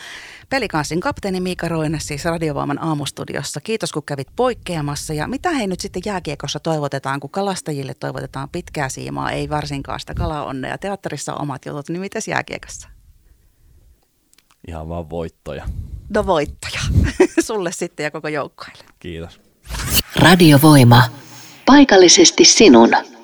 pelikanssin 0.48 1.00
kapteeni 1.00 1.40
Miika 1.40 1.68
Roine 1.68 2.00
siis 2.00 2.24
Radiovoiman 2.24 2.82
aamustudiossa. 2.82 3.60
Kiitos 3.60 3.92
kun 3.92 4.02
kävit 4.02 4.28
poikkeamassa 4.36 5.14
ja 5.14 5.28
mitä 5.28 5.50
hei 5.50 5.66
nyt 5.66 5.80
sitten 5.80 6.02
jääkiekossa 6.06 6.60
toivotetaan, 6.60 7.20
kun 7.20 7.30
kalastajille 7.30 7.94
toivotetaan 7.94 8.48
pitkää 8.48 8.88
siimaa, 8.88 9.30
ei 9.30 9.50
varsinkaan 9.50 10.00
sitä 10.00 10.14
kalaonnea. 10.14 10.78
Teatterissa 10.78 11.34
on 11.34 11.42
omat 11.42 11.66
jutut, 11.66 11.88
niin 11.88 12.00
mitäs 12.00 12.28
jääkiekossa? 12.28 12.88
Ihan 14.68 14.88
vaan 14.88 15.10
voittoja. 15.10 15.68
No 16.14 16.26
voittoja. 16.26 16.80
Sulle 17.46 17.72
sitten 17.72 18.04
ja 18.04 18.10
koko 18.10 18.28
joukkoille. 18.28 18.84
Kiitos. 18.98 19.40
Radiovoima. 20.16 21.02
Paikallisesti 21.66 22.44
sinun. 22.44 23.15